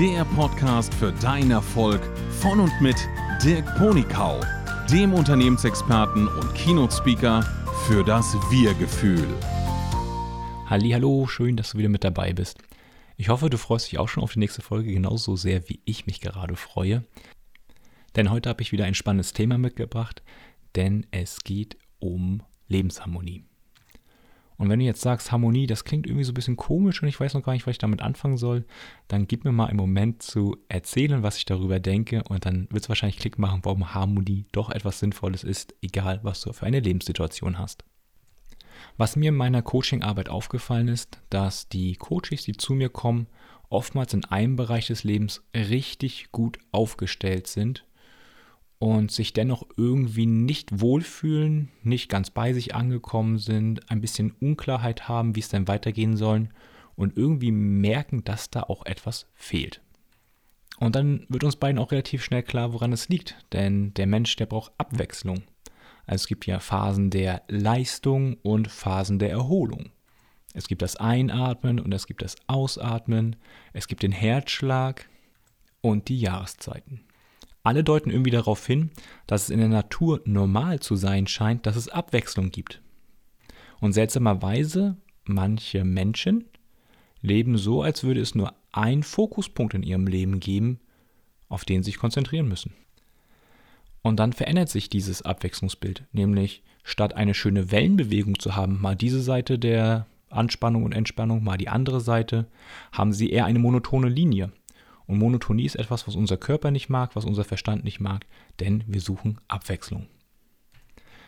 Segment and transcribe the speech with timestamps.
[0.00, 2.00] der Podcast für deinen Erfolg
[2.40, 2.96] von und mit
[3.44, 4.40] Dirk Ponikau,
[4.90, 7.42] dem Unternehmensexperten und Keynote-Speaker
[7.86, 9.28] für das Wir-Gefühl.
[10.70, 12.56] Hallo, schön, dass du wieder mit dabei bist.
[13.18, 16.06] Ich hoffe, du freust dich auch schon auf die nächste Folge genauso sehr, wie ich
[16.06, 17.04] mich gerade freue.
[18.16, 20.22] Denn heute habe ich wieder ein spannendes Thema mitgebracht,
[20.76, 23.49] denn es geht um Lebensharmonie.
[24.60, 27.18] Und wenn du jetzt sagst, Harmonie, das klingt irgendwie so ein bisschen komisch und ich
[27.18, 28.66] weiß noch gar nicht, was ich damit anfangen soll,
[29.08, 32.82] dann gib mir mal einen Moment zu erzählen, was ich darüber denke und dann wird
[32.82, 36.80] es wahrscheinlich Klick machen, warum Harmonie doch etwas Sinnvolles ist, egal was du für eine
[36.80, 37.84] Lebenssituation hast.
[38.98, 43.28] Was mir in meiner Coaching-Arbeit aufgefallen ist, dass die Coaches, die zu mir kommen,
[43.70, 47.86] oftmals in einem Bereich des Lebens richtig gut aufgestellt sind
[48.80, 55.06] und sich dennoch irgendwie nicht wohlfühlen, nicht ganz bei sich angekommen sind, ein bisschen Unklarheit
[55.06, 56.48] haben, wie es denn weitergehen soll
[56.96, 59.82] und irgendwie merken, dass da auch etwas fehlt.
[60.78, 64.34] Und dann wird uns beiden auch relativ schnell klar, woran es liegt, denn der Mensch,
[64.36, 65.42] der braucht Abwechslung.
[66.06, 69.90] Also es gibt ja Phasen der Leistung und Phasen der Erholung.
[70.54, 73.36] Es gibt das Einatmen und es gibt das Ausatmen,
[73.74, 75.06] es gibt den Herzschlag
[75.82, 77.04] und die Jahreszeiten.
[77.62, 78.90] Alle deuten irgendwie darauf hin,
[79.26, 82.80] dass es in der Natur normal zu sein scheint, dass es Abwechslung gibt.
[83.80, 86.44] Und seltsamerweise, manche Menschen
[87.20, 90.80] leben so, als würde es nur einen Fokuspunkt in ihrem Leben geben,
[91.48, 92.72] auf den sie sich konzentrieren müssen.
[94.02, 99.20] Und dann verändert sich dieses Abwechslungsbild, nämlich statt eine schöne Wellenbewegung zu haben, mal diese
[99.20, 102.46] Seite der Anspannung und Entspannung, mal die andere Seite,
[102.92, 104.52] haben sie eher eine monotone Linie.
[105.10, 108.26] Und Monotonie ist etwas, was unser Körper nicht mag, was unser Verstand nicht mag,
[108.60, 110.06] denn wir suchen Abwechslung.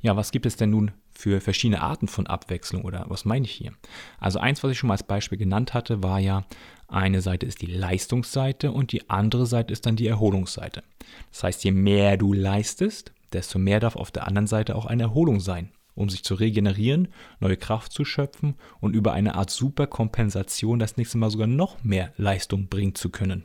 [0.00, 3.50] Ja, was gibt es denn nun für verschiedene Arten von Abwechslung oder was meine ich
[3.50, 3.72] hier?
[4.20, 6.44] Also eins, was ich schon mal als Beispiel genannt hatte, war ja,
[6.86, 10.84] eine Seite ist die Leistungsseite und die andere Seite ist dann die Erholungsseite.
[11.32, 15.02] Das heißt, je mehr du leistest, desto mehr darf auf der anderen Seite auch eine
[15.02, 17.08] Erholung sein, um sich zu regenerieren,
[17.40, 22.12] neue Kraft zu schöpfen und über eine Art Superkompensation das nächste Mal sogar noch mehr
[22.16, 23.42] Leistung bringen zu können.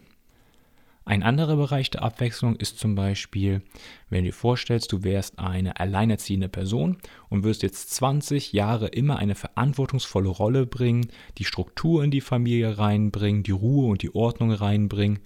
[1.09, 3.64] Ein anderer Bereich der Abwechslung ist zum Beispiel,
[4.12, 6.97] wenn du dir vorstellst, du wärst eine alleinerziehende Person
[7.30, 11.08] und wirst jetzt 20 Jahre immer eine verantwortungsvolle Rolle bringen,
[11.40, 15.18] die Struktur in die Familie reinbringen, die Ruhe und die Ordnung reinbringen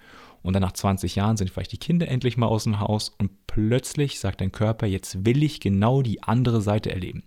[0.42, 3.46] und dann nach 20 Jahren sind vielleicht die Kinder endlich mal aus dem Haus und
[3.46, 7.24] plötzlich sagt dein Körper, jetzt will ich genau die andere Seite erleben.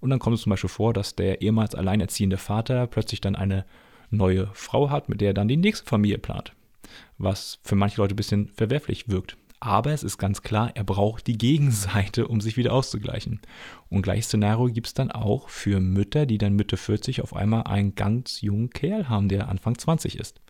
[0.00, 3.66] Und dann kommt es zum Beispiel vor, dass der ehemals alleinerziehende Vater plötzlich dann eine
[4.08, 6.54] neue Frau hat, mit der er dann die nächste Familie plant
[7.20, 9.36] was für manche Leute ein bisschen verwerflich wirkt.
[9.62, 13.40] Aber es ist ganz klar, er braucht die Gegenseite, um sich wieder auszugleichen.
[13.90, 17.64] Und gleiches Szenario gibt es dann auch für Mütter, die dann Mitte 40 auf einmal
[17.64, 20.40] einen ganz jungen Kerl haben, der Anfang 20 ist.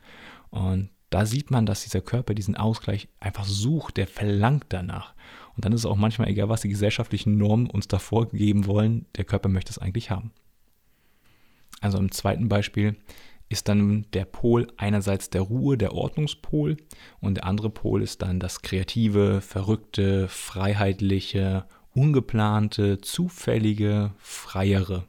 [0.50, 5.14] Und da sieht man, dass dieser Körper diesen Ausgleich einfach sucht, der verlangt danach.
[5.56, 9.06] Und dann ist es auch manchmal egal, was die gesellschaftlichen Normen uns da vorgeben wollen,
[9.16, 10.31] der Körper möchte es eigentlich haben.
[11.81, 12.97] Also im zweiten Beispiel
[13.50, 16.77] ist dann der Pol einerseits der Ruhe, der Ordnungspol
[17.21, 25.05] und der andere Pol ist dann das kreative, verrückte, freiheitliche, ungeplante, zufällige, freiere.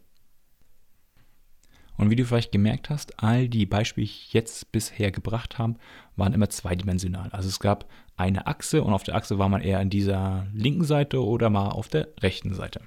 [1.97, 5.75] Und wie du vielleicht gemerkt hast, all die Beispiele, die ich jetzt bisher gebracht habe,
[6.15, 7.29] waren immer zweidimensional.
[7.31, 7.87] Also es gab
[8.17, 11.69] eine Achse und auf der Achse war man eher an dieser linken Seite oder mal
[11.69, 12.81] auf der rechten Seite.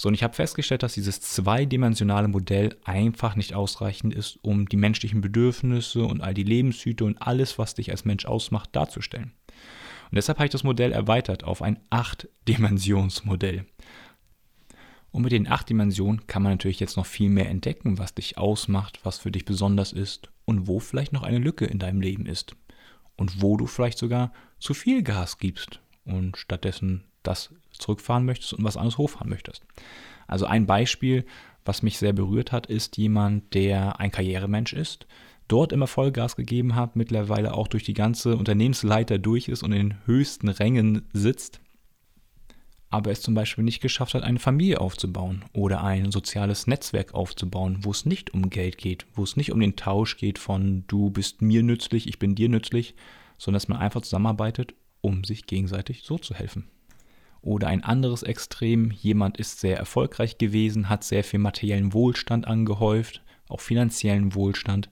[0.00, 4.76] So, und ich habe festgestellt, dass dieses zweidimensionale Modell einfach nicht ausreichend ist, um die
[4.76, 9.32] menschlichen Bedürfnisse und all die Lebenshüte und alles, was dich als Mensch ausmacht, darzustellen.
[9.48, 13.66] Und deshalb habe ich das Modell erweitert auf ein Acht-Dimensions-Modell.
[15.10, 18.38] Und mit den acht Dimensionen kann man natürlich jetzt noch viel mehr entdecken, was dich
[18.38, 22.24] ausmacht, was für dich besonders ist und wo vielleicht noch eine Lücke in deinem Leben
[22.24, 22.54] ist.
[23.16, 28.64] Und wo du vielleicht sogar zu viel Gas gibst und stattdessen das zurückfahren möchtest und
[28.64, 29.62] was anderes hochfahren möchtest.
[30.26, 31.24] Also ein Beispiel,
[31.64, 35.06] was mich sehr berührt hat, ist jemand, der ein Karrieremensch ist,
[35.48, 39.90] dort immer Vollgas gegeben hat, mittlerweile auch durch die ganze Unternehmensleiter durch ist und in
[39.90, 41.60] den höchsten Rängen sitzt,
[42.90, 47.78] aber es zum Beispiel nicht geschafft hat, eine Familie aufzubauen oder ein soziales Netzwerk aufzubauen,
[47.82, 51.10] wo es nicht um Geld geht, wo es nicht um den Tausch geht von du
[51.10, 52.94] bist mir nützlich, ich bin dir nützlich,
[53.36, 56.70] sondern dass man einfach zusammenarbeitet, um sich gegenseitig so zu helfen.
[57.40, 63.22] Oder ein anderes Extrem, jemand ist sehr erfolgreich gewesen, hat sehr viel materiellen Wohlstand angehäuft,
[63.48, 64.90] auch finanziellen Wohlstand.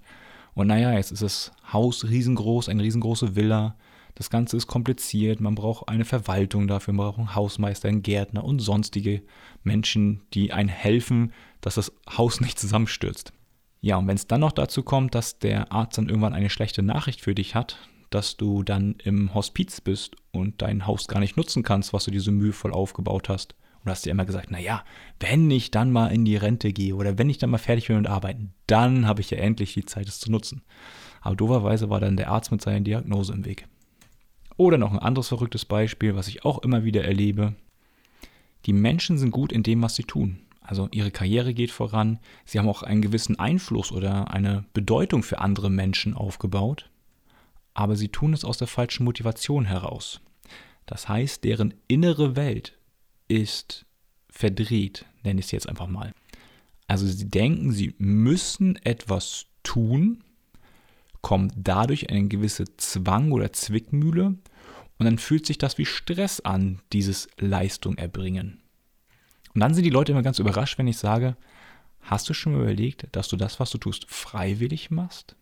[0.54, 3.76] Und naja, jetzt ist das Haus riesengroß, eine riesengroße Villa.
[4.14, 8.44] Das Ganze ist kompliziert, man braucht eine Verwaltung dafür, man braucht einen Hausmeister, einen Gärtner
[8.44, 9.22] und sonstige
[9.62, 13.32] Menschen, die einem helfen, dass das Haus nicht zusammenstürzt.
[13.82, 16.82] Ja, und wenn es dann noch dazu kommt, dass der Arzt dann irgendwann eine schlechte
[16.82, 17.78] Nachricht für dich hat,
[18.10, 22.10] dass du dann im Hospiz bist und dein Haus gar nicht nutzen kannst, was du
[22.10, 23.54] dir so mühevoll aufgebaut hast.
[23.82, 24.84] Und hast dir immer gesagt, naja,
[25.20, 27.98] wenn ich dann mal in die Rente gehe oder wenn ich dann mal fertig bin
[27.98, 30.62] mit Arbeiten, dann habe ich ja endlich die Zeit, es zu nutzen.
[31.20, 33.68] Aber doverweise war dann der Arzt mit seiner Diagnose im Weg.
[34.56, 37.54] Oder noch ein anderes verrücktes Beispiel, was ich auch immer wieder erlebe.
[38.64, 40.40] Die Menschen sind gut in dem, was sie tun.
[40.60, 45.38] Also ihre Karriere geht voran, sie haben auch einen gewissen Einfluss oder eine Bedeutung für
[45.38, 46.90] andere Menschen aufgebaut,
[47.76, 50.22] aber sie tun es aus der falschen Motivation heraus.
[50.86, 52.78] Das heißt, deren innere Welt
[53.28, 53.84] ist
[54.30, 56.12] verdreht, nenne ich es jetzt einfach mal.
[56.86, 60.24] Also sie denken, sie müssen etwas tun,
[61.20, 64.38] kommen dadurch in eine gewisse Zwang oder Zwickmühle
[64.98, 68.62] und dann fühlt sich das wie Stress an, dieses Leistung erbringen.
[69.54, 71.36] Und dann sind die Leute immer ganz überrascht, wenn ich sage,
[72.00, 75.36] hast du schon mal überlegt, dass du das, was du tust, freiwillig machst?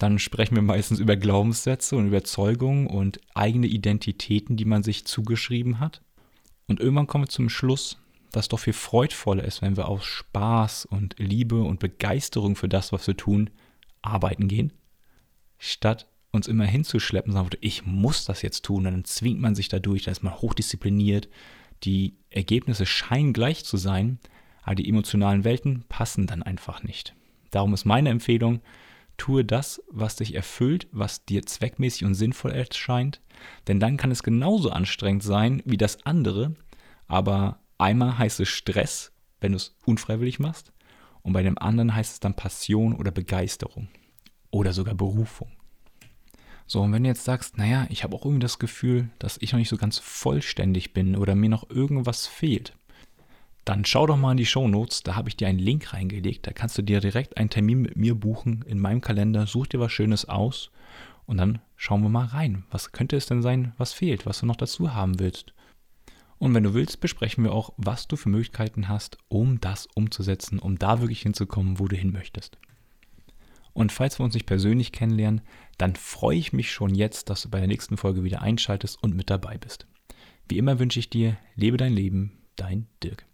[0.00, 5.78] Dann sprechen wir meistens über Glaubenssätze und Überzeugungen und eigene Identitäten, die man sich zugeschrieben
[5.78, 6.00] hat.
[6.66, 7.98] Und irgendwann kommen wir zum Schluss,
[8.32, 12.92] dass doch viel freudvoller ist, wenn wir aus Spaß und Liebe und Begeisterung für das,
[12.92, 13.50] was wir tun,
[14.00, 14.72] arbeiten gehen,
[15.58, 19.68] statt uns immer hinzuschleppen, sagen, ich muss das jetzt tun, und dann zwingt man sich
[19.68, 21.28] dadurch, da ist man hochdiszipliniert,
[21.82, 24.18] die Ergebnisse scheinen gleich zu sein,
[24.62, 27.14] aber die emotionalen Welten passen dann einfach nicht.
[27.50, 28.60] Darum ist meine Empfehlung,
[29.20, 33.20] tue das, was dich erfüllt, was dir zweckmäßig und sinnvoll erscheint,
[33.68, 36.56] denn dann kann es genauso anstrengend sein wie das andere,
[37.06, 39.12] aber einmal heißt es Stress,
[39.42, 40.72] wenn du es unfreiwillig machst,
[41.20, 43.88] und bei dem anderen heißt es dann Passion oder Begeisterung
[44.50, 45.52] oder sogar Berufung.
[46.66, 49.52] So, und wenn du jetzt sagst, naja, ich habe auch irgendwie das Gefühl, dass ich
[49.52, 52.74] noch nicht so ganz vollständig bin oder mir noch irgendwas fehlt,
[53.70, 56.44] dann schau doch mal in die Show Notes, da habe ich dir einen Link reingelegt.
[56.44, 59.46] Da kannst du dir direkt einen Termin mit mir buchen in meinem Kalender.
[59.46, 60.72] Such dir was Schönes aus
[61.24, 62.64] und dann schauen wir mal rein.
[62.72, 65.54] Was könnte es denn sein, was fehlt, was du noch dazu haben willst?
[66.38, 70.58] Und wenn du willst, besprechen wir auch, was du für Möglichkeiten hast, um das umzusetzen,
[70.58, 72.58] um da wirklich hinzukommen, wo du hin möchtest.
[73.72, 75.42] Und falls wir uns nicht persönlich kennenlernen,
[75.78, 79.14] dann freue ich mich schon jetzt, dass du bei der nächsten Folge wieder einschaltest und
[79.14, 79.86] mit dabei bist.
[80.48, 83.29] Wie immer wünsche ich dir, lebe dein Leben, dein Dirk.